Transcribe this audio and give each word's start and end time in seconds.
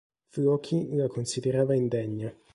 Floki 0.31 0.79
la 0.95 1.05
considerava 1.07 1.75
indegna. 1.75 2.35